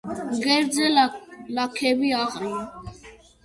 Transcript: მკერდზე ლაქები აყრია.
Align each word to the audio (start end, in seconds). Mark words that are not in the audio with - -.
მკერდზე 0.37 0.87
ლაქები 1.57 2.13
აყრია. 2.25 2.67